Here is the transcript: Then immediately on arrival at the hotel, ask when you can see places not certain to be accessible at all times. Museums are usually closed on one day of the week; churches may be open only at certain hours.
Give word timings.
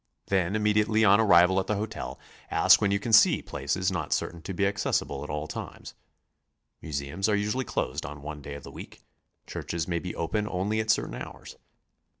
Then 0.29 0.55
immediately 0.55 1.05
on 1.05 1.19
arrival 1.19 1.59
at 1.59 1.67
the 1.67 1.75
hotel, 1.75 2.19
ask 2.49 2.81
when 2.81 2.89
you 2.89 2.97
can 2.99 3.13
see 3.13 3.43
places 3.43 3.91
not 3.91 4.13
certain 4.13 4.41
to 4.41 4.51
be 4.55 4.65
accessible 4.65 5.23
at 5.23 5.29
all 5.29 5.45
times. 5.45 5.93
Museums 6.81 7.29
are 7.29 7.35
usually 7.35 7.65
closed 7.65 8.03
on 8.03 8.23
one 8.23 8.41
day 8.41 8.55
of 8.55 8.63
the 8.63 8.71
week; 8.71 9.03
churches 9.45 9.87
may 9.87 9.99
be 9.99 10.15
open 10.15 10.47
only 10.49 10.79
at 10.79 10.89
certain 10.89 11.13
hours. 11.13 11.55